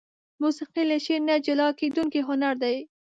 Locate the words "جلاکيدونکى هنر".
1.45-2.53